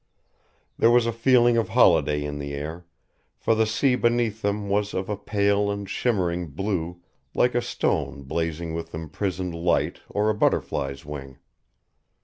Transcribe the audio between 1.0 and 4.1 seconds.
a feeling of holiday in the air, for the sea